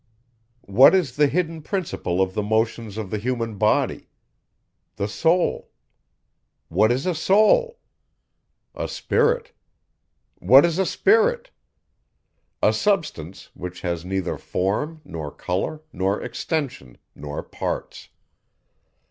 [0.65, 4.07] What is the hidden principle of the motions of the human body?
[4.95, 5.69] The soul.
[6.69, 7.77] What is a soul?
[8.73, 9.51] A spirit.
[10.39, 11.51] What is a spirit?
[12.63, 18.09] A substance, which has neither form, nor colour, nor extension, nor parts.